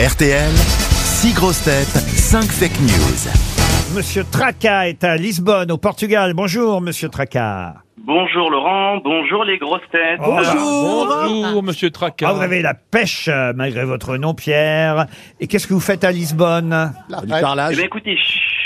RTL, 0.00 0.50
6 0.54 1.34
grosses 1.34 1.62
têtes, 1.62 1.84
5 1.84 2.44
fake 2.44 2.80
news. 2.80 3.94
Monsieur 3.94 4.24
Traca 4.24 4.88
est 4.88 5.04
à 5.04 5.18
Lisbonne, 5.18 5.70
au 5.70 5.76
Portugal. 5.76 6.32
Bonjour, 6.32 6.80
monsieur 6.80 7.10
Traca. 7.10 7.74
Bonjour 7.98 8.50
Laurent, 8.50 8.96
bonjour 9.04 9.44
les 9.44 9.58
grosses 9.58 9.82
têtes. 9.92 10.18
Bonjour, 10.24 11.62
monsieur 11.62 11.90
Traca. 11.90 12.30
Ah, 12.30 12.32
vous 12.32 12.40
avez 12.40 12.62
la 12.62 12.72
pêche, 12.72 13.28
euh, 13.28 13.52
malgré 13.54 13.84
votre 13.84 14.16
nom, 14.16 14.32
Pierre. 14.32 15.04
Et 15.38 15.46
qu'est-ce 15.46 15.66
que 15.66 15.74
vous 15.74 15.80
faites 15.80 16.02
à 16.02 16.12
Lisbonne? 16.12 16.94
Eh 17.22 17.26
bien, 17.26 17.84
écoutez, 17.84 18.16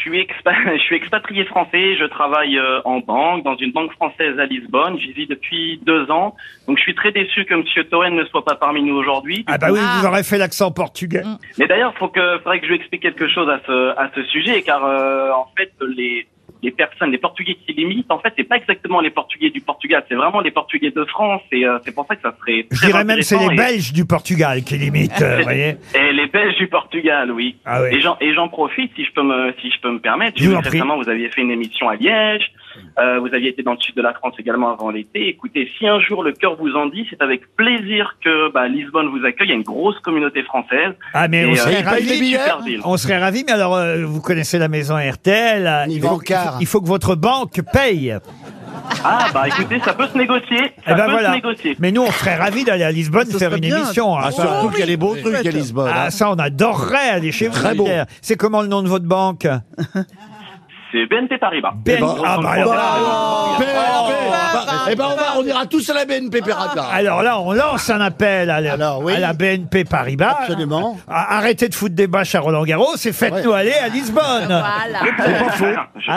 suis, 0.08 0.20
expa- 0.20 0.72
je 0.78 0.82
suis 0.82 0.96
expatrié 0.96 1.44
français, 1.44 1.96
je 1.96 2.04
travaille 2.04 2.58
euh, 2.58 2.80
en 2.84 3.00
banque, 3.00 3.44
dans 3.44 3.56
une 3.56 3.72
banque 3.72 3.92
française 3.92 4.38
à 4.38 4.46
Lisbonne, 4.46 4.98
j'y 4.98 5.12
vis 5.12 5.26
depuis 5.26 5.80
deux 5.84 6.10
ans, 6.10 6.36
donc 6.66 6.78
je 6.78 6.82
suis 6.82 6.94
très 6.94 7.12
déçu 7.12 7.44
que 7.44 7.54
Monsieur 7.54 7.84
Toen 7.84 8.14
ne 8.14 8.24
soit 8.24 8.44
pas 8.44 8.54
parmi 8.54 8.82
nous 8.82 8.94
aujourd'hui. 8.94 9.44
Ah 9.46 9.58
bah 9.58 9.68
oui, 9.70 9.80
vous 9.80 10.06
aurez 10.06 10.22
fait 10.22 10.38
l'accent 10.38 10.70
portugais. 10.70 11.22
Mais 11.58 11.66
d'ailleurs, 11.66 11.94
faut 11.96 12.08
que, 12.08 12.38
faudrait 12.38 12.60
que 12.60 12.66
je 12.66 12.72
lui 12.72 12.78
explique 12.78 13.02
quelque 13.02 13.28
chose 13.28 13.48
à 13.48 13.60
ce, 13.66 13.98
à 13.98 14.10
ce 14.14 14.22
sujet, 14.24 14.62
car 14.62 14.84
euh, 14.84 15.30
en 15.32 15.46
fait, 15.56 15.72
les, 15.96 16.26
les 16.64 16.70
personnes, 16.72 17.10
les 17.10 17.18
Portugais 17.18 17.56
qui 17.66 17.72
l'imitent, 17.74 18.10
en 18.10 18.18
fait, 18.18 18.32
c'est 18.36 18.44
pas 18.48 18.56
exactement 18.56 19.00
les 19.00 19.10
Portugais 19.10 19.50
du 19.50 19.60
Portugal, 19.60 20.04
c'est 20.08 20.14
vraiment 20.14 20.40
les 20.40 20.50
Portugais 20.50 20.90
de 20.90 21.04
France, 21.04 21.42
et 21.52 21.66
euh, 21.66 21.78
c'est 21.84 21.94
pour 21.94 22.06
ça 22.06 22.16
que 22.16 22.22
ça 22.22 22.34
serait. 22.40 22.66
Je 22.70 22.76
très 22.76 22.86
dirais 22.88 23.04
même 23.04 23.22
c'est 23.22 23.38
les 23.38 23.52
et- 23.52 23.56
Belges 23.56 23.92
du 23.92 24.04
Portugal 24.04 24.62
qui 24.64 24.76
l'imitent, 24.76 25.20
euh, 25.22 25.36
vous 25.38 25.42
voyez. 25.44 25.76
Et 25.94 26.12
les 26.12 26.26
Belges 26.26 26.56
du 26.56 26.66
Portugal, 26.68 27.30
oui. 27.30 27.56
Ah 27.64 27.82
oui. 27.82 27.96
Et 27.96 28.00
j'en 28.00 28.16
et 28.20 28.32
j'en 28.34 28.48
profite 28.48 28.90
si 28.96 29.04
je 29.04 29.12
peux 29.12 29.22
me 29.22 29.52
si 29.60 29.70
je 29.70 29.80
peux 29.80 29.90
me 29.92 29.98
permettre. 30.00 30.38
Je 30.42 30.48
vous 30.48 30.56
en 30.56 30.60
prie. 30.60 30.70
récemment 30.70 30.96
vous 30.96 31.08
aviez 31.08 31.28
fait 31.28 31.42
une 31.42 31.50
émission 31.50 31.88
à 31.88 31.96
Liège. 31.96 32.50
Euh, 32.98 33.18
vous 33.20 33.28
aviez 33.34 33.50
été 33.50 33.62
dans 33.62 33.72
le 33.72 33.80
sud 33.80 33.94
de 33.96 34.02
la 34.02 34.12
France 34.14 34.34
également 34.38 34.72
avant 34.72 34.90
l'été. 34.90 35.28
Écoutez, 35.28 35.70
si 35.78 35.86
un 35.86 36.00
jour 36.00 36.22
le 36.22 36.32
cœur 36.32 36.56
vous 36.56 36.72
en 36.74 36.86
dit, 36.86 37.06
c'est 37.10 37.20
avec 37.22 37.42
plaisir 37.56 38.16
que 38.24 38.50
bah, 38.52 38.68
Lisbonne 38.68 39.08
vous 39.08 39.24
accueille. 39.24 39.48
Il 39.48 39.50
y 39.50 39.54
a 39.54 39.56
une 39.56 39.62
grosse 39.62 39.98
communauté 40.00 40.42
française. 40.42 40.94
Ah 41.12 41.28
mais 41.28 41.42
Et, 41.42 41.46
on 41.46 41.52
euh, 41.52 41.56
serait 41.56 41.82
ravis. 41.82 42.18
une 42.18 42.24
super 42.38 42.60
ville. 42.62 42.80
On 42.84 42.96
serait 42.96 43.18
ravis, 43.18 43.44
mais 43.46 43.52
alors 43.52 43.74
euh, 43.76 44.04
vous 44.04 44.20
connaissez 44.20 44.58
la 44.58 44.68
maison 44.68 44.96
RTL. 44.96 45.86
Il 45.88 46.00
faut, 46.00 46.20
il 46.60 46.66
faut 46.66 46.80
que 46.80 46.88
votre 46.88 47.14
banque 47.14 47.60
paye. 47.72 48.16
Ah 49.02 49.28
bah 49.32 49.44
écoutez, 49.48 49.80
ça 49.80 49.94
peut 49.94 50.06
se 50.08 50.18
négocier. 50.18 50.58
Ça 50.84 50.92
Eh 50.92 50.94
ben 50.94 51.04
peut 51.06 51.12
voilà. 51.12 51.30
se 51.30 51.34
négocier. 51.36 51.76
Mais 51.78 51.90
nous, 51.92 52.02
on 52.02 52.10
serait 52.10 52.36
ravis 52.36 52.64
d'aller 52.64 52.84
à 52.84 52.90
Lisbonne 52.92 53.26
Ça 53.26 53.38
faire 53.38 53.54
une 53.54 53.60
bien. 53.60 53.78
émission. 53.78 54.14
Ah, 54.14 54.24
Ah, 54.26 54.30
surtout 54.32 54.68
qu'il 54.70 54.80
y 54.80 54.82
a 54.82 54.86
des 54.86 54.96
beaux 54.96 55.16
trucs 55.16 55.46
à 55.46 55.50
Lisbonne. 55.50 55.90
Ah, 55.92 56.06
hein. 56.06 56.10
ça, 56.10 56.30
on 56.30 56.34
adorerait 56.34 57.08
aller 57.10 57.32
chez 57.32 57.48
vous. 57.48 57.54
Très. 57.54 58.06
C'est 58.20 58.36
comment 58.36 58.60
le 58.62 58.68
nom 58.68 58.82
de 58.82 58.88
votre 58.88 59.06
banque? 59.06 59.46
C'est 60.94 61.06
BNP 61.06 61.38
Paribas. 61.38 61.72
Ben- 61.84 61.98
ah, 62.24 62.38
bah, 62.40 62.50
alors, 62.50 62.74
Oh, 62.76 63.56
bah, 63.58 64.60
Eh 64.90 64.94
ben, 64.94 65.04
on, 65.10 65.16
va, 65.16 65.22
on 65.38 65.44
ira 65.44 65.66
tous 65.66 65.90
à 65.90 65.94
la 65.94 66.04
BNP 66.04 66.40
Paribas. 66.40 66.86
alors 66.92 67.22
là, 67.24 67.40
on 67.40 67.52
lance 67.52 67.90
un 67.90 68.00
appel 68.00 68.48
à 68.48 68.60
la, 68.60 68.74
Alors, 68.74 69.00
oui. 69.02 69.14
à 69.14 69.18
la 69.18 69.32
BNP 69.32 69.84
Paribas. 69.84 70.36
Absolument. 70.42 70.96
Ah, 71.08 71.38
Arrêtez 71.38 71.68
de 71.68 71.74
foutre 71.74 71.96
des 71.96 72.06
bâches 72.06 72.36
à 72.36 72.40
Roland 72.40 72.62
Garros 72.62 72.94
et 73.04 73.12
faites-nous 73.12 73.52
aller 73.52 73.72
à 73.72 73.88
Lisbonne. 73.88 74.46
Voilà. 74.46 75.00
C'est 75.02 75.38
pas 75.44 75.50
faux. 75.50 75.64
Je, 75.98 76.12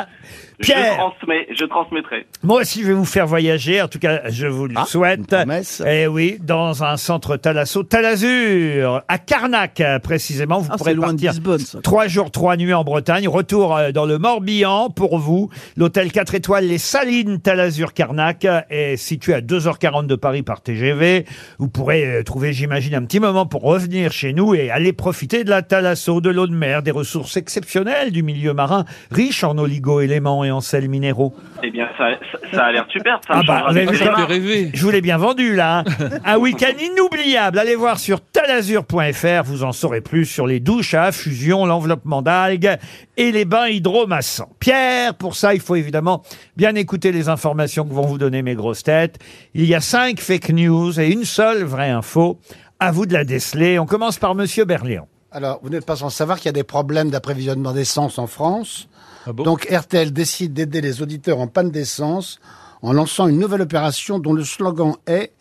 Ah, 0.60 0.64
je 0.66 0.74
Pierre. 0.74 0.98
transmets, 0.98 1.48
je 1.56 1.66
transmettrai. 1.66 2.26
Moi 2.42 2.62
aussi, 2.62 2.82
je 2.82 2.88
vais 2.88 2.94
vous 2.94 3.06
faire 3.06 3.28
voyager. 3.28 3.80
En 3.82 3.88
tout 3.88 4.00
cas, 4.00 4.22
je 4.30 4.48
vous 4.48 4.66
le 4.68 4.74
Ah, 4.76 4.86
souhaite. 4.86 5.20
une 5.20 5.26
promesse. 5.28 5.84
Eh 5.88 6.08
oui, 6.08 6.40
dans 6.42 6.84
un 6.84 6.98
centre 6.98 7.38
Thalasso, 7.38 7.84
Talazur, 7.84 9.04
à 9.08 9.18
Carnac, 9.20 9.80
euh, 9.82 10.00
précisément. 10.00 10.60
Vous 10.60 10.70
Ah, 10.72 10.78
pourrez 10.78 10.92
c'est 10.92 10.96
loin 10.96 11.08
de 11.08 11.12
partir 11.14 11.32
Lisbonne, 11.34 11.60
ça. 11.60 11.80
trois 11.82 12.08
jours, 12.08 12.32
trois 12.32 12.58
nuits 12.58 12.74
en 12.74 12.84
Bretagne. 12.84 13.28
Retour 13.28 13.76
euh, 13.78 13.92
dans 13.92 14.06
le 14.06 14.18
Morbihan 14.18 14.90
pour 14.90 15.20
vous. 15.20 15.50
L'hôtel 15.76 16.12
4 16.12 16.34
étoiles, 16.36 16.66
les 16.66 16.80
Salines 16.80 17.40
Talazur 17.40 17.94
Carnac, 17.94 18.44
euh, 18.46 18.62
est 18.72 18.98
situé 18.98 19.36
à 19.36 19.42
2h40 19.42 20.08
de 20.08 20.16
Paris 20.16 20.42
par 20.42 20.62
TGV. 20.62 21.26
Vous 21.60 21.68
pourrez 21.70 22.04
euh, 22.04 22.24
trouver, 22.24 22.52
j'imagine, 22.54 22.96
un 22.96 23.04
petit 23.06 23.20
moment 23.20 23.46
pour 23.46 23.62
revenir 23.62 24.12
chez 24.12 24.34
nous 24.34 24.56
et 24.56 24.72
aller 24.72 24.92
profiter 24.94 25.44
de 25.44 25.50
la 25.52 25.62
Thalasso, 25.62 26.20
de 26.20 26.32
l'eau 26.32 26.48
de 26.48 26.56
mer, 26.56 26.82
des 26.82 26.92
ressources 26.92 27.38
exceptionnelles 27.38 28.12
du 28.12 28.24
milieu 28.24 28.54
marin, 28.56 28.86
riche 29.12 29.44
en 29.44 29.56
oligo-éléments 29.60 30.44
et 30.44 30.47
en 30.52 30.62
sels 30.62 30.90
minéraux. 30.90 31.34
Eh 31.64 31.72
bien, 31.72 31.88
ça, 31.98 32.10
ça, 32.32 32.38
ça 32.52 32.64
a 32.66 32.72
l'air 32.72 32.86
super. 32.90 33.20
Ça 33.28 33.34
Ah 33.34 33.38
me 33.42 33.48
bah, 33.48 33.54
changera 33.60 33.72
vous 33.72 33.78
avez 33.78 33.86
des 33.86 33.92
vu 33.92 33.98
climats. 33.98 34.16
ça 34.16 34.22
fait 34.28 34.34
rêver. 34.34 34.72
Je 34.74 34.84
vous 34.84 34.92
l'ai 34.92 35.02
bien 35.02 35.18
vendu 35.18 35.56
là. 35.56 35.80
hein. 35.80 35.84
Un 36.26 36.38
week-end 36.38 36.74
inoubliable. 36.80 37.60
Allez 37.60 37.76
voir 37.76 38.00
sur 38.00 38.22
talazur.fr. 38.22 39.44
Vous 39.46 39.64
en 39.64 39.72
saurez 39.72 40.02
plus 40.02 40.26
sur 40.26 40.48
les 40.48 40.60
douches 40.60 40.94
à 40.94 41.12
fusion, 41.12 41.66
l'enveloppement 41.66 42.22
d'algues 42.22 42.78
et 43.18 43.32
les 43.32 43.46
bains 43.46 43.68
hydromassants. 43.68 44.50
Pierre, 44.60 45.14
pour 45.16 45.36
ça, 45.36 45.54
il 45.54 45.60
faut 45.60 45.76
évidemment 45.76 46.24
bien 46.56 46.76
écouter 46.76 47.12
les 47.12 47.30
informations 47.30 47.86
que 47.86 47.94
vont 47.94 48.06
vous 48.06 48.18
donner 48.18 48.42
mes 48.42 48.56
grosses 48.56 48.84
têtes. 48.84 49.18
Il 49.54 49.66
y 49.66 49.76
a 49.76 49.82
cinq 49.82 50.20
fake 50.20 50.50
news 50.50 51.00
et 51.00 51.10
une 51.12 51.26
seule 51.26 51.64
vraie 51.64 51.90
info. 51.90 52.40
À 52.80 52.92
vous 52.92 53.06
de 53.08 53.14
la 53.14 53.24
déceler. 53.24 53.80
On 53.80 53.86
commence 53.88 54.20
par 54.20 54.36
Monsieur 54.36 54.64
Berléand. 54.66 55.08
Alors, 55.38 55.60
vous 55.62 55.70
n'êtes 55.70 55.86
pas 55.86 55.98
sans 55.98 56.10
savoir 56.10 56.40
qu'il 56.40 56.48
y 56.48 56.50
a 56.50 56.52
des 56.52 56.64
problèmes 56.64 57.12
d'approvisionnement 57.12 57.72
d'essence 57.72 58.18
en 58.18 58.26
France. 58.26 58.90
Ah 59.28 59.34
bon? 59.34 59.44
Donc, 59.44 59.68
RTL 59.70 60.12
décide 60.12 60.56
d'aider 60.56 60.82
les 60.82 61.04
auditeurs 61.04 61.40
en 61.40 61.46
panne 61.46 61.70
d'essence 61.70 62.40
en 62.82 62.92
lançant 62.92 63.28
une 63.28 63.38
nouvelle 63.38 63.62
opération 63.62 64.18
dont 64.18 64.34
le 64.34 64.44
slogan 64.44 64.96
est 65.06 65.34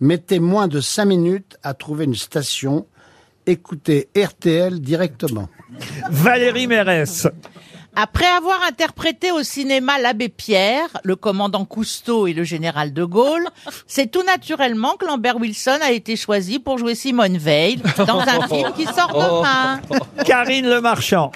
Mettez 0.00 0.40
moins 0.40 0.66
de 0.66 0.80
5 0.80 1.04
minutes 1.04 1.56
à 1.62 1.72
trouver 1.72 2.04
une 2.04 2.16
station. 2.16 2.86
Écoutez 3.46 4.08
RTL 4.16 4.80
directement. 4.80 5.48
Valérie 6.10 6.66
Mérès. 6.66 7.28
Après 7.96 8.26
avoir 8.26 8.60
interprété 8.66 9.30
au 9.30 9.42
cinéma 9.42 9.98
l'abbé 10.00 10.28
Pierre, 10.28 10.88
le 11.04 11.14
commandant 11.14 11.64
Cousteau 11.64 12.26
et 12.26 12.32
le 12.32 12.42
général 12.42 12.92
de 12.92 13.04
Gaulle, 13.04 13.48
c'est 13.86 14.10
tout 14.10 14.24
naturellement 14.24 14.96
que 14.96 15.06
Lambert 15.06 15.36
Wilson 15.36 15.78
a 15.80 15.92
été 15.92 16.16
choisi 16.16 16.58
pour 16.58 16.76
jouer 16.78 16.96
Simone 16.96 17.36
Veil 17.36 17.80
dans 17.98 18.18
un 18.18 18.48
film 18.48 18.72
qui 18.76 18.84
sort 18.84 19.12
demain. 19.12 19.80
Karine 20.24 20.68
Le 20.68 20.80
Marchand. 20.80 21.30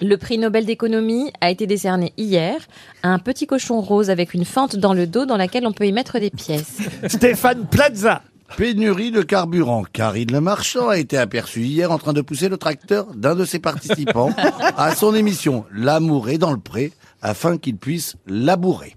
Le 0.00 0.16
prix 0.16 0.38
Nobel 0.38 0.64
d'économie 0.64 1.32
a 1.40 1.50
été 1.50 1.66
décerné 1.66 2.12
hier 2.16 2.56
à 3.02 3.08
un 3.08 3.18
petit 3.18 3.46
cochon 3.46 3.80
rose 3.80 4.10
avec 4.10 4.32
une 4.32 4.44
fente 4.44 4.76
dans 4.76 4.94
le 4.94 5.06
dos 5.06 5.26
dans 5.26 5.36
laquelle 5.36 5.66
on 5.66 5.72
peut 5.72 5.86
y 5.86 5.92
mettre 5.92 6.18
des 6.20 6.30
pièces. 6.30 6.78
Stéphane 7.08 7.66
Plaza. 7.66 8.22
Pénurie 8.56 9.10
de 9.10 9.22
carburant. 9.22 9.84
Karine 9.92 10.32
Le 10.32 10.40
Marchand 10.40 10.88
a 10.88 10.98
été 10.98 11.16
aperçue 11.18 11.60
hier 11.62 11.92
en 11.92 11.98
train 11.98 12.12
de 12.12 12.20
pousser 12.22 12.48
le 12.48 12.56
tracteur 12.56 13.06
d'un 13.14 13.34
de 13.34 13.44
ses 13.44 13.58
participants 13.58 14.30
à 14.76 14.94
son 14.94 15.14
émission 15.14 15.64
L'amour 15.72 16.28
est 16.28 16.38
dans 16.38 16.50
le 16.52 16.58
pré 16.58 16.92
afin 17.22 17.58
qu'il 17.58 17.76
puisse 17.76 18.16
labourer. 18.26 18.96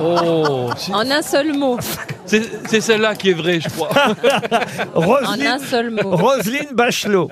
Oh, 0.00 0.70
En 0.92 1.10
un 1.10 1.22
seul 1.22 1.52
mot. 1.56 1.78
C'est 2.26 2.80
celle-là 2.80 3.14
qui 3.14 3.30
est 3.30 3.34
vraie, 3.34 3.60
je 3.60 3.68
crois. 3.68 3.90
En 4.94 5.00
Roselyne, 5.00 5.46
un 5.46 5.58
seul 5.58 5.90
mot. 5.90 6.16
Roselyne 6.16 6.68
Bachelot. 6.72 7.28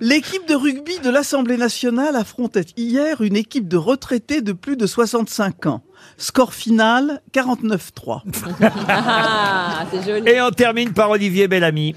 L'équipe 0.00 0.48
de 0.48 0.54
rugby 0.56 0.98
de 0.98 1.10
l'Assemblée 1.10 1.56
nationale 1.56 2.16
affrontait 2.16 2.64
hier 2.76 3.20
une 3.20 3.36
équipe 3.36 3.68
de 3.68 3.76
retraités 3.76 4.40
de 4.40 4.52
plus 4.52 4.76
de 4.76 4.86
65 4.86 5.66
ans. 5.66 5.82
Score 6.16 6.54
final 6.54 7.22
49-3. 7.32 8.22
Ah, 8.88 9.84
c'est 9.92 10.04
joli. 10.04 10.28
Et 10.28 10.40
on 10.40 10.50
termine 10.50 10.92
par 10.92 11.10
Olivier 11.10 11.46
Bellamy. 11.46 11.94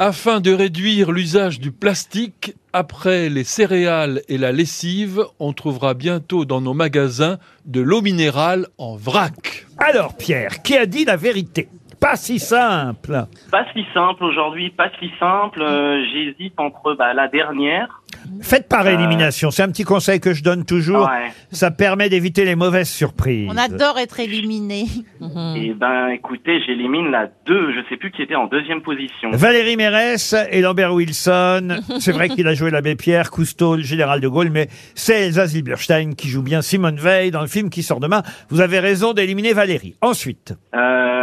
Afin 0.00 0.38
de 0.38 0.52
réduire 0.52 1.10
l'usage 1.10 1.58
du 1.58 1.72
plastique, 1.72 2.54
après 2.72 3.28
les 3.28 3.42
céréales 3.42 4.22
et 4.28 4.38
la 4.38 4.52
lessive, 4.52 5.24
on 5.40 5.52
trouvera 5.52 5.94
bientôt 5.94 6.44
dans 6.44 6.60
nos 6.60 6.72
magasins 6.72 7.38
de 7.66 7.80
l'eau 7.80 8.00
minérale 8.00 8.66
en 8.78 8.94
vrac. 8.94 9.66
Alors, 9.76 10.16
Pierre, 10.16 10.62
qui 10.62 10.76
a 10.76 10.86
dit 10.86 11.04
la 11.04 11.16
vérité? 11.16 11.68
Pas 12.00 12.14
si 12.14 12.38
simple. 12.38 13.26
Pas 13.50 13.66
si 13.72 13.84
simple 13.92 14.22
aujourd'hui, 14.22 14.70
pas 14.70 14.88
si 15.00 15.10
simple. 15.18 15.62
Euh, 15.62 16.04
J'hésite 16.12 16.54
entre 16.58 16.94
bah, 16.94 17.12
la 17.12 17.26
dernière. 17.26 18.00
Faites 18.40 18.68
par 18.68 18.86
élimination. 18.86 19.50
C'est 19.50 19.62
un 19.62 19.68
petit 19.68 19.84
conseil 19.84 20.20
que 20.20 20.32
je 20.34 20.42
donne 20.42 20.64
toujours. 20.64 21.06
Ouais. 21.06 21.30
Ça 21.52 21.70
permet 21.70 22.08
d'éviter 22.08 22.44
les 22.44 22.54
mauvaises 22.54 22.88
surprises. 22.88 23.48
On 23.50 23.56
adore 23.56 23.98
être 23.98 24.20
éliminé. 24.20 24.84
Et 25.56 25.74
ben, 25.74 26.08
écoutez, 26.08 26.60
j'élimine 26.66 27.10
la 27.10 27.28
2. 27.46 27.72
Je 27.72 27.80
sais 27.88 27.96
plus 27.96 28.10
qui 28.10 28.22
était 28.22 28.34
en 28.34 28.46
deuxième 28.46 28.82
position. 28.82 29.30
Valérie 29.32 29.76
Mérès 29.76 30.34
et 30.50 30.60
Lambert 30.60 30.94
Wilson. 30.94 31.78
C'est 32.00 32.12
vrai 32.12 32.28
qu'il 32.28 32.46
a 32.46 32.54
joué 32.54 32.70
l'abbé 32.70 32.94
Pierre, 32.96 33.30
Cousteau, 33.30 33.76
le 33.76 33.82
général 33.82 34.20
de 34.20 34.28
Gaulle, 34.28 34.50
mais 34.50 34.68
c'est 34.94 35.26
Elsa 35.26 35.46
Zilberstein 35.46 36.14
qui 36.14 36.28
joue 36.28 36.42
bien 36.42 36.62
Simone 36.62 36.96
Veil 36.96 37.30
dans 37.30 37.40
le 37.40 37.46
film 37.46 37.70
qui 37.70 37.82
sort 37.82 38.00
demain. 38.00 38.22
Vous 38.50 38.60
avez 38.60 38.78
raison 38.78 39.12
d'éliminer 39.12 39.52
Valérie. 39.52 39.94
Ensuite, 40.00 40.54
Euh, 40.74 41.17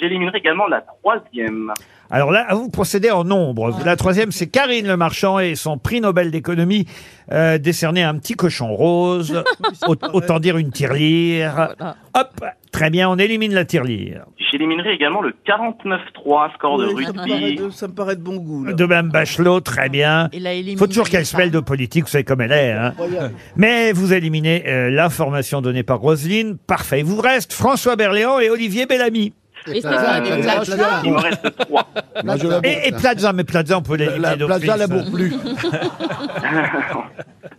J'éliminerai 0.00 0.38
également 0.38 0.66
la 0.66 0.80
troisième. 0.82 1.72
alors 2.10 2.30
là, 2.30 2.46
vous 2.52 2.68
procédez 2.70 3.10
en 3.10 3.24
nombre. 3.24 3.74
La 3.84 3.96
troisième, 3.96 4.30
c'est 4.32 4.46
Karine 4.48 4.86
Le 4.86 4.96
Marchand 4.96 5.38
et 5.38 5.54
son 5.54 5.78
prix 5.78 6.00
Nobel 6.00 6.30
d'économie 6.30 6.86
euh, 7.32 7.58
décerné 7.58 8.02
à 8.04 8.08
un 8.10 8.14
petit 8.18 8.34
cochon 8.34 8.74
rose. 8.74 9.42
Au- 9.88 9.96
Autant 10.12 10.38
dire 10.40 10.56
une 10.58 10.70
tirelire. 10.70 11.74
Hop, 12.14 12.44
très 12.72 12.90
bien, 12.90 13.08
on 13.08 13.16
élimine 13.16 13.52
la 13.54 13.64
tirelire. 13.64 14.24
J'éliminerai 14.52 14.92
également 14.92 15.22
le 15.22 15.34
49-3, 15.46 16.54
score 16.54 16.78
de 16.78 16.86
Oui, 16.86 17.04
ça, 17.04 17.12
me 17.12 17.16
paraît 17.16 17.32
rugby. 17.32 17.56
de, 17.56 17.70
ça 17.70 17.88
me 17.88 17.94
paraît 17.94 18.16
de 18.16 18.20
bon 18.22 18.36
goût. 18.36 18.64
là. 18.64 18.72
De 18.72 18.84
même 18.86 19.08
Bachelot, 19.10 19.60
très 19.60 19.88
bien. 19.88 20.28
Il 20.32 20.46
a 20.46 20.52
éliminé 20.52 20.76
faut 20.78 20.86
toujours 20.86 21.08
qu'elle 21.08 21.26
se 21.26 21.36
mêle 21.36 21.50
de 21.50 21.60
politique, 21.60 22.04
vous 22.04 22.10
savez 22.10 22.24
comme 22.24 22.40
elle 22.40 22.52
est. 22.52 22.72
Hein. 22.72 22.86
Incroyable. 22.88 23.34
Mais 23.56 23.92
vous 23.92 24.12
éliminez 24.12 24.64
euh, 24.68 24.90
l'information 24.90 25.60
donnée 25.62 25.82
par 25.82 25.98
Roselyne. 25.98 26.58
Parfait. 26.66 27.00
Il 27.00 27.06
vous 27.06 27.20
reste 27.20 27.52
François 27.52 27.96
Berléand 27.96 28.38
et 28.38 28.50
Olivier 28.50 28.86
Bellamy. 28.86 29.32
Et 29.68 29.70
Euh, 29.70 29.74
il 29.74 29.76
me 29.84 30.42
Plaza, 30.42 30.58
reste- 30.60 30.74
Plaza. 30.74 31.00
il 31.04 31.12
me 31.12 31.18
reste 31.18 31.56
trois. 31.58 31.88
Moi, 32.24 32.36
je 32.36 32.46
la 32.46 32.60
Et, 32.64 32.88
et 32.88 32.92
Plaza, 32.92 33.32
mais 33.32 33.44
Plaza, 33.44 33.78
on 33.78 33.82
peut 33.82 33.96
l'éliminer 33.96 34.36
La 34.36 34.36
Plaza 34.36 34.76
la 34.76 34.86
bourre 34.86 35.10
plus. 35.12 35.34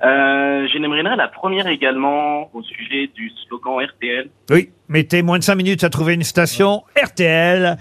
Euh, 0.04 0.68
J'aimerais 0.72 1.02
la 1.16 1.28
première 1.28 1.66
également 1.68 2.50
au 2.54 2.62
sujet 2.62 3.10
du 3.16 3.32
slogan 3.48 3.84
RTL. 3.84 4.30
Oui, 4.52 4.70
mettez 4.90 5.24
moins 5.24 5.40
de 5.40 5.44
5 5.44 5.56
minutes 5.56 5.84
à 5.84 5.90
trouver 5.90 6.14
une 6.14 6.22
station 6.24 6.84
RTL. 7.02 7.78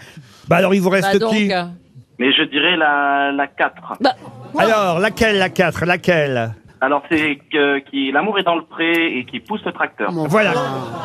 Bah 0.49 0.57
alors, 0.57 0.75
il 0.75 0.81
vous 0.81 0.89
reste 0.89 1.13
Bah 1.13 1.19
donc, 1.19 1.35
qui? 1.35 1.53
Euh, 1.53 1.65
Mais 2.19 2.33
je 2.33 2.43
dirais 2.45 2.77
la, 2.77 3.33
la 3.33 3.47
4. 3.49 3.99
bah, 4.01 4.15
Alors, 4.59 4.99
laquelle, 4.99 5.37
la 5.39 5.51
4 5.51 5.85
Laquelle? 5.85 6.55
Alors 6.81 7.03
c'est 7.11 7.39
que 7.51 7.79
qui 7.91 8.13
l'amour 8.13 8.39
est 8.39 8.43
dans 8.43 8.55
le 8.57 8.65
pré 8.65 8.93
et 9.19 9.25
qui 9.25 9.41
pousse 9.41 9.63
le 9.65 9.73
tracteur. 9.73 10.11
Voilà. 10.13 10.53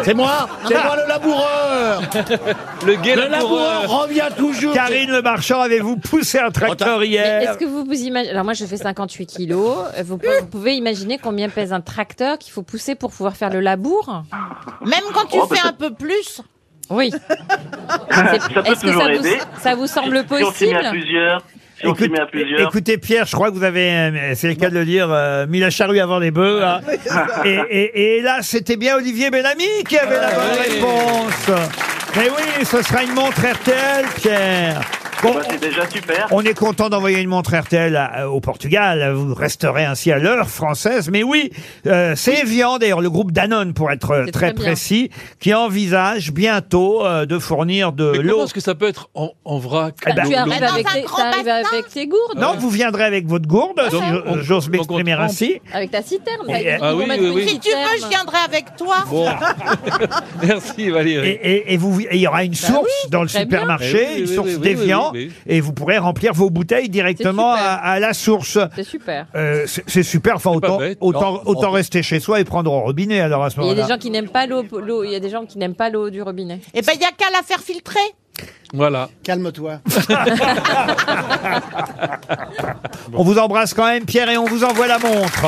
C'est 0.03 0.13
moi, 0.13 0.47
c'est 0.68 0.73
moi 0.73 0.95
le 0.97 1.07
laboureur. 1.07 2.01
Le 2.85 2.95
gay 2.95 3.15
Le 3.15 3.27
laboureur 3.27 3.81
laboureur. 3.83 4.01
revient 4.03 4.27
toujours. 4.38 4.73
Karine 4.73 5.12
Le 5.12 5.21
Marchand, 5.21 5.62
avez-vous 5.62 5.97
poussé 5.97 6.39
un 6.39 6.50
tracteur 6.51 7.00
mais 7.00 7.07
hier 7.07 7.41
Est-ce 7.41 7.57
que 7.57 7.65
vous 7.65 7.85
vous 7.85 7.94
imaginez 8.03 8.31
Alors 8.31 8.44
moi, 8.44 8.53
je 8.53 8.65
fais 8.65 8.75
58 8.77 9.25
kilos. 9.27 9.77
Vous, 10.03 10.18
vous 10.18 10.47
pouvez 10.47 10.73
imaginer 10.75 11.18
combien 11.19 11.47
pèse 11.47 11.71
un 11.71 11.79
tracteur 11.81 12.38
qu'il 12.38 12.51
faut 12.51 12.63
pousser 12.63 12.95
pour 12.95 13.12
pouvoir 13.12 13.35
faire 13.38 13.50
le 13.51 13.59
labour? 13.62 14.23
Même 14.85 15.00
quand 15.13 15.25
tu 15.29 15.38
Oh, 15.39 15.45
bah, 15.47 15.56
fais 15.56 15.62
ça- 15.62 15.69
un 15.69 15.73
peu 15.73 15.94
plus? 15.94 16.41
Oui. 16.89 17.12
Ça 18.09 18.25
peut 18.53 18.62
Est-ce 18.65 18.81
que 18.81 18.88
toujours 18.88 19.01
ça 19.03 19.07
vous, 19.13 19.25
aider. 19.25 19.38
ça 19.59 19.75
vous 19.75 19.88
semble 19.88 20.25
Si 20.27 20.44
on 20.44 20.51
s'y 20.51 20.68
met 20.68 20.73
à 20.75 20.77
possible? 20.79 20.89
plusieurs, 20.91 21.41
à 21.89 22.25
plusieurs. 22.25 22.62
écoutez, 22.62 22.98
Pierre, 22.98 23.25
je 23.25 23.31
crois 23.31 23.50
que 23.50 23.56
vous 23.56 23.63
avez, 23.63 23.89
euh, 23.92 24.31
c'est 24.36 24.48
le 24.48 24.56
cas 24.56 24.69
de 24.69 24.75
le 24.75 24.86
dire, 24.86 25.07
euh, 25.12 25.45
mis 25.48 25.60
la 25.60 25.69
charrue 25.69 26.00
avant 26.00 26.19
les 26.19 26.31
bœufs. 26.31 26.63
hein. 26.63 26.81
et, 27.45 27.60
et- 27.69 28.18
et 28.18 28.22
là, 28.22 28.39
c'était 28.42 28.78
bien 28.78 28.95
Olivier 28.98 29.30
Bellamy 29.31 29.66
qui 29.88 29.98
avait 29.98 30.16
la 30.19 30.31
bonne 30.31 30.60
ouais. 30.60 30.75
réponse. 30.75 31.51
Mais 32.16 32.30
oui, 32.30 32.66
ce 32.66 32.81
sera 32.81 33.04
une 33.04 33.13
montre 33.13 33.39
RTL, 33.42 34.06
Pierre. 34.22 34.81
Bon, 35.21 35.33
Bah, 35.35 35.41
c'est 35.50 35.59
déjà 35.62 35.88
super. 35.89 36.27
on 36.31 36.41
est 36.44 36.53
content 36.57 36.89
d'envoyer 36.89 37.19
une 37.19 37.29
montre 37.29 37.56
RTL 37.56 37.95
à- 37.95 38.29
au 38.29 38.39
Portugal. 38.39 39.12
Vous 39.13 39.35
resterez 39.35 39.85
ainsi 39.85 40.12
à 40.12 40.18
l'heure 40.18 40.50
française. 40.50 41.09
Mais 41.12 41.21
oui, 41.21 41.51
euh, 41.85 42.13
c'est 42.15 42.39
Evian, 42.41 42.79
d'ailleurs, 42.79 43.01
le 43.01 43.09
groupe 43.09 43.31
Danone, 43.31 43.73
pour 43.73 43.91
être 43.91 44.12
euh, 44.12 44.23
C'est 44.25 44.31
très, 44.31 44.47
très 44.47 44.53
bien. 44.53 44.63
précis, 44.63 45.12
qui 45.39 45.53
envisage 45.53 46.31
bientôt 46.31 47.06
euh, 47.06 47.25
de 47.27 47.38
fournir 47.38 47.91
de 47.91 48.12
Mais 48.12 48.18
comment 48.18 48.29
l'eau. 48.31 48.45
est-ce 48.45 48.53
que 48.53 48.59
ça 48.62 48.73
peut 48.73 48.88
être 48.88 49.09
en, 49.13 49.29
en 49.45 49.59
vrac 49.59 49.95
Eh 50.07 50.13
ben, 50.13 50.23
Tu 50.23 50.31
l'eau- 50.31 50.38
arrives 50.38 50.63
avec, 50.63 50.88
un 50.89 50.94
tes, 50.94 51.01
grand 51.03 51.18
t'arrives 51.18 51.45
bassin. 51.45 51.69
avec 51.73 51.88
tes 51.89 52.07
gourdes 52.07 52.38
Non, 52.39 52.56
vous 52.57 52.69
viendrez 52.71 53.03
avec 53.03 53.27
votre 53.27 53.47
gourde, 53.47 53.79
si 53.85 53.91
Donc, 53.91 54.03
je- 54.09 54.15
on- 54.29 54.41
j'ose 54.41 54.65
donc 54.65 54.73
on 54.89 54.95
m'exprimer 54.95 55.12
trempe. 55.13 55.25
ainsi. 55.25 55.62
Avec 55.73 55.91
ta 55.91 56.01
citerne. 56.01 56.50
Et- 56.50 56.51
bah, 56.51 56.59
ils 56.62 56.77
Ah 56.81 56.94
vont 56.94 56.97
oui, 57.00 57.06
mettre 57.07 57.21
oui, 57.23 57.29
une 57.29 57.35
oui. 57.35 57.47
Si 57.47 57.59
tu 57.59 57.69
veux, 57.69 57.75
je 57.91 57.95
citerne. 57.97 58.09
viendrai 58.12 58.38
avec 58.47 58.75
toi. 58.75 58.95
Bon. 59.07 59.27
Merci 60.44 60.89
Valérie. 60.89 61.38
Et, 61.44 61.77
vous, 61.77 62.00
et 62.01 62.07
il 62.13 62.21
y 62.21 62.27
aura 62.27 62.44
une 62.44 62.56
source 62.56 62.89
dans 63.09 63.21
le 63.21 63.27
très 63.29 63.45
bien. 63.45 63.59
supermarché, 63.59 64.07
Eh 64.09 64.13
oui, 64.15 64.19
une 64.21 64.27
oui, 64.29 64.35
source 64.35 64.47
oui, 64.50 64.56
oui, 64.56 64.62
d'Evian, 64.62 65.10
oui. 65.13 65.31
et 65.47 65.61
vous 65.61 65.73
pourrez 65.73 65.97
remplir 65.97 66.33
vos 66.33 66.49
bouteilles 66.49 66.89
directement 66.89 67.53
à, 67.53 67.57
super. 67.57 67.79
à 67.83 67.99
la 67.99 68.13
source. 68.13 68.57
C'est 68.75 68.83
super. 68.83 69.25
Euh, 69.35 69.63
c'est 69.67 69.83
c'est 69.87 70.03
super. 70.03 70.35
Enfin, 70.37 70.51
pas 70.51 70.55
autant, 70.57 70.77
bête. 70.77 70.97
autant, 71.01 71.33
Non, 71.33 71.41
autant 71.45 71.69
on- 71.69 71.71
rester 71.71 72.03
chez 72.03 72.19
soi 72.19 72.39
et 72.39 72.43
prendre 72.43 72.71
au 72.71 72.81
robinet 72.81 73.19
alors 73.21 73.43
à 73.43 73.49
ce 73.49 73.55
Il 73.55 73.59
y 73.59 73.61
a 73.61 73.63
moment-là. 73.69 73.83
des 73.83 73.89
gens 73.93 73.97
qui 73.99 74.09
n'aiment 74.11 74.29
pas 74.29 74.45
l'eau. 74.47 74.63
l'eau- 74.79 75.03
Il 75.03 75.11
y 75.11 75.15
a 75.15 75.19
des 75.19 75.29
gens 75.29 75.45
qui 75.45 75.57
n'aiment 75.57 75.75
pas 75.75 75.89
l'eau 75.89 76.09
du 76.09 76.21
robinet. 76.21 76.59
Eh 76.73 76.81
ben, 76.81 76.93
il 76.95 77.01
y 77.01 77.05
a 77.05 77.11
qu'à 77.11 77.29
la 77.31 77.41
faire 77.43 77.59
filtrer. 77.59 77.99
Voilà. 78.73 79.09
Calme-toi. 79.23 79.79
On 83.13 83.23
vous 83.23 83.37
embrasse 83.37 83.73
quand 83.73 83.85
même, 83.85 84.05
Pierre, 84.05 84.29
et 84.29 84.37
on 84.37 84.45
vous 84.45 84.63
envoie 84.63 84.87
la 84.87 84.99
montre. 84.99 85.47